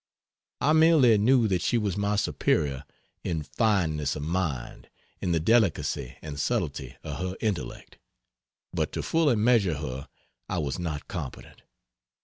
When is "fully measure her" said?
9.03-10.07